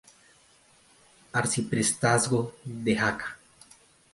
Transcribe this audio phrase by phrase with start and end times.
[1.41, 3.37] Arciprestazgo de Jaca.